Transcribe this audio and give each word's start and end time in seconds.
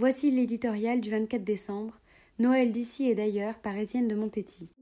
Voici 0.00 0.30
l'éditorial 0.30 1.00
du 1.00 1.10
24 1.10 1.42
décembre, 1.42 1.98
Noël 2.38 2.70
d'ici 2.70 3.10
et 3.10 3.16
d'ailleurs 3.16 3.58
par 3.58 3.76
Étienne 3.76 4.06
de 4.06 4.14
Montetti. 4.14 4.72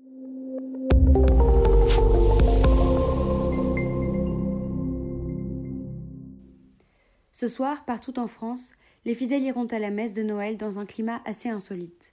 Ce 7.33 7.49
soir, 7.49 7.87
partout 7.87 8.19
en 8.19 8.27
France, 8.27 8.75
les 9.07 9.15
fidèles 9.15 9.45
iront 9.45 9.65
à 9.65 9.79
la 9.79 9.89
messe 9.89 10.13
de 10.13 10.23
Noël 10.23 10.59
dans 10.59 10.79
un 10.79 10.85
climat 10.85 11.23
assez 11.25 11.49
insolite. 11.49 12.13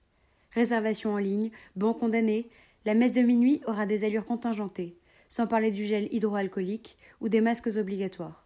Réservation 0.51 1.11
en 1.11 1.17
ligne, 1.17 1.51
bon 1.75 1.93
condamné, 1.93 2.47
la 2.85 2.93
messe 2.93 3.11
de 3.11 3.21
minuit 3.21 3.61
aura 3.67 3.85
des 3.85 4.05
allures 4.05 4.25
contingentées, 4.25 4.97
sans 5.27 5.45
parler 5.45 5.71
du 5.71 5.83
gel 5.83 6.07
hydroalcoolique 6.13 6.97
ou 7.19 7.27
des 7.27 7.41
masques 7.41 7.75
obligatoires. 7.75 8.42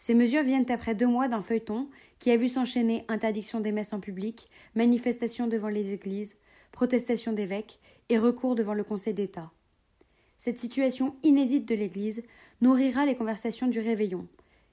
Ces 0.00 0.14
mesures 0.14 0.42
viennent 0.42 0.70
après 0.70 0.94
deux 0.94 1.06
mois 1.06 1.28
d'un 1.28 1.42
feuilleton 1.42 1.90
qui 2.18 2.30
a 2.30 2.36
vu 2.36 2.48
s'enchaîner 2.48 3.04
interdiction 3.08 3.60
des 3.60 3.70
messes 3.70 3.92
en 3.92 4.00
public, 4.00 4.48
manifestations 4.74 5.46
devant 5.46 5.68
les 5.68 5.92
églises, 5.92 6.38
protestations 6.72 7.34
d'évêques 7.34 7.78
et 8.08 8.16
recours 8.16 8.54
devant 8.54 8.72
le 8.72 8.82
Conseil 8.82 9.12
d'État. 9.12 9.50
Cette 10.38 10.58
situation 10.58 11.16
inédite 11.22 11.68
de 11.68 11.74
l'Église 11.74 12.22
nourrira 12.62 13.04
les 13.04 13.14
conversations 13.14 13.66
du 13.66 13.78
réveillon, 13.78 14.26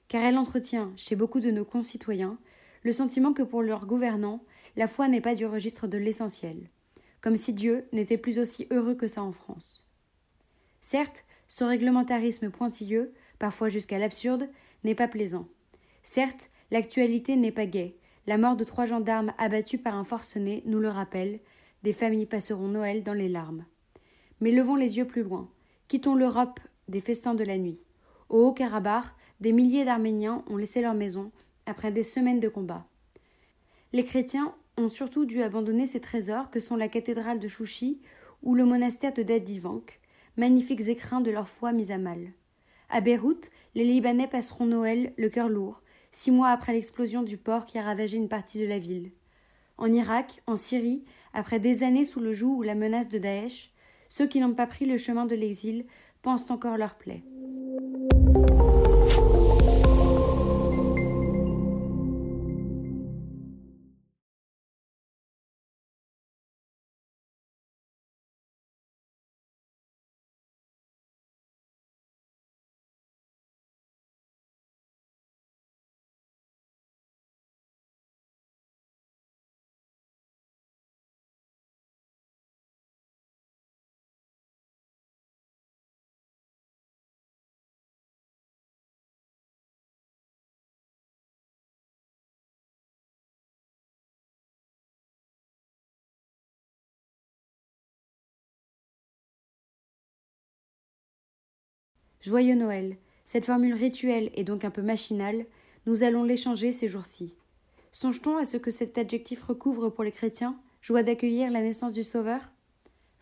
car 0.08 0.24
elle 0.24 0.38
entretient, 0.38 0.94
chez 0.96 1.14
beaucoup 1.14 1.40
de 1.40 1.50
nos 1.50 1.66
concitoyens, 1.66 2.38
le 2.82 2.92
sentiment 2.92 3.34
que 3.34 3.42
pour 3.42 3.62
leurs 3.62 3.84
gouvernants, 3.84 4.42
la 4.76 4.86
foi 4.86 5.08
n'est 5.08 5.20
pas 5.20 5.34
du 5.34 5.44
registre 5.44 5.86
de 5.86 5.98
l'essentiel, 5.98 6.70
comme 7.20 7.36
si 7.36 7.52
Dieu 7.52 7.84
n'était 7.92 8.16
plus 8.16 8.38
aussi 8.38 8.66
heureux 8.70 8.94
que 8.94 9.06
ça 9.06 9.22
en 9.22 9.32
France. 9.32 9.90
Certes, 10.80 11.26
ce 11.48 11.64
réglementarisme 11.64 12.48
pointilleux, 12.48 13.12
parfois 13.38 13.68
jusqu'à 13.68 13.98
l'absurde, 13.98 14.48
n'est 14.84 14.94
pas 14.94 15.08
plaisant. 15.08 15.48
Certes, 16.02 16.50
l'actualité 16.70 17.36
n'est 17.36 17.52
pas 17.52 17.66
gaie. 17.66 17.96
La 18.26 18.38
mort 18.38 18.56
de 18.56 18.64
trois 18.64 18.86
gendarmes 18.86 19.32
abattus 19.38 19.80
par 19.82 19.94
un 19.94 20.04
forcené 20.04 20.62
nous 20.66 20.80
le 20.80 20.88
rappelle. 20.88 21.40
Des 21.82 21.92
familles 21.92 22.26
passeront 22.26 22.68
Noël 22.68 23.02
dans 23.02 23.14
les 23.14 23.28
larmes. 23.28 23.64
Mais 24.40 24.50
levons 24.50 24.76
les 24.76 24.98
yeux 24.98 25.06
plus 25.06 25.22
loin. 25.22 25.48
Quittons 25.88 26.14
l'Europe 26.14 26.60
des 26.88 27.00
festins 27.00 27.34
de 27.34 27.44
la 27.44 27.58
nuit. 27.58 27.82
Au 28.28 28.46
Haut-Karabakh, 28.46 29.06
des 29.40 29.52
milliers 29.52 29.84
d'Arméniens 29.84 30.44
ont 30.48 30.56
laissé 30.56 30.80
leur 30.80 30.94
maison 30.94 31.30
après 31.66 31.92
des 31.92 32.02
semaines 32.02 32.40
de 32.40 32.48
combats. 32.48 32.86
Les 33.92 34.04
chrétiens 34.04 34.54
ont 34.76 34.88
surtout 34.88 35.24
dû 35.24 35.42
abandonner 35.42 35.86
ces 35.86 36.00
trésors 36.00 36.50
que 36.50 36.60
sont 36.60 36.76
la 36.76 36.88
cathédrale 36.88 37.38
de 37.38 37.48
Chouchi 37.48 38.00
ou 38.42 38.54
le 38.54 38.64
monastère 38.64 39.12
de 39.12 39.22
Dadivank, 39.22 40.00
magnifiques 40.36 40.88
écrins 40.88 41.20
de 41.20 41.30
leur 41.30 41.48
foi 41.48 41.72
mis 41.72 41.90
à 41.90 41.98
mal. 41.98 42.32
À 42.90 43.02
Beyrouth, 43.02 43.50
les 43.74 43.84
Libanais 43.84 44.28
passeront 44.28 44.64
Noël 44.64 45.12
le 45.18 45.28
cœur 45.28 45.50
lourd, 45.50 45.82
six 46.10 46.30
mois 46.30 46.48
après 46.48 46.72
l'explosion 46.72 47.22
du 47.22 47.36
port 47.36 47.66
qui 47.66 47.78
a 47.78 47.82
ravagé 47.82 48.16
une 48.16 48.30
partie 48.30 48.58
de 48.58 48.66
la 48.66 48.78
ville. 48.78 49.10
En 49.76 49.92
Irak, 49.92 50.42
en 50.46 50.56
Syrie, 50.56 51.04
après 51.34 51.60
des 51.60 51.82
années 51.82 52.04
sous 52.04 52.20
le 52.20 52.32
joug 52.32 52.56
ou 52.56 52.62
la 52.62 52.74
menace 52.74 53.08
de 53.08 53.18
Daesh, 53.18 53.72
ceux 54.08 54.26
qui 54.26 54.40
n'ont 54.40 54.54
pas 54.54 54.66
pris 54.66 54.86
le 54.86 54.96
chemin 54.96 55.26
de 55.26 55.34
l'exil 55.34 55.84
pensent 56.22 56.50
encore 56.50 56.78
leur 56.78 56.94
plaie. 56.94 57.22
Joyeux 102.28 102.56
Noël. 102.56 102.98
Cette 103.24 103.46
formule 103.46 103.72
rituelle 103.72 104.30
et 104.34 104.44
donc 104.44 104.62
un 104.62 104.70
peu 104.70 104.82
machinale, 104.82 105.46
nous 105.86 106.02
allons 106.02 106.24
l'échanger 106.24 106.72
ces 106.72 106.86
jours-ci. 106.86 107.34
Songe-t-on 107.90 108.36
à 108.36 108.44
ce 108.44 108.58
que 108.58 108.70
cet 108.70 108.98
adjectif 108.98 109.42
recouvre 109.42 109.88
pour 109.88 110.04
les 110.04 110.12
chrétiens, 110.12 110.60
joie 110.82 111.02
d'accueillir 111.02 111.50
la 111.50 111.62
naissance 111.62 111.94
du 111.94 112.02
Sauveur? 112.02 112.52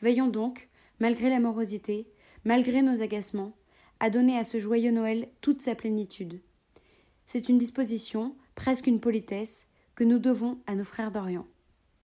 Veillons 0.02 0.26
donc, 0.26 0.68
malgré 0.98 1.30
la 1.30 1.38
morosité, 1.38 2.08
malgré 2.44 2.82
nos 2.82 3.00
agacements, 3.00 3.52
à 4.00 4.10
donner 4.10 4.36
à 4.36 4.42
ce 4.42 4.58
joyeux 4.58 4.90
Noël 4.90 5.28
toute 5.40 5.62
sa 5.62 5.76
plénitude. 5.76 6.40
C'est 7.26 7.48
une 7.48 7.58
disposition, 7.58 8.34
presque 8.56 8.88
une 8.88 8.98
politesse, 8.98 9.68
que 9.94 10.02
nous 10.02 10.18
devons 10.18 10.58
à 10.66 10.74
nos 10.74 10.82
frères 10.82 11.12
d'Orient. 11.12 11.46